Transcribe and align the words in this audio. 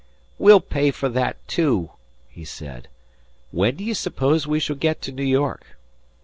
"We'll 0.39 0.61
pay 0.61 0.89
for 0.89 1.09
that 1.09 1.47
too," 1.47 1.91
he 2.27 2.43
said. 2.43 2.87
"When 3.51 3.75
do 3.75 3.83
you 3.83 3.93
suppose 3.93 4.47
we 4.47 4.59
shall 4.59 4.75
get 4.75 4.99
to 5.03 5.11
New 5.11 5.21
York?" 5.21 5.77